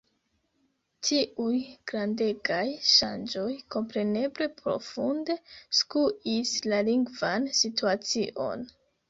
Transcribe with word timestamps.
Tiuj 1.09 1.59
grandegaj 1.91 2.63
ŝanĝoj 2.93 3.45
kompreneble 3.75 4.49
profunde 4.63 5.37
skuis 5.83 6.57
la 6.73 6.81
lingvan 6.91 7.47
situacion. 7.63 8.67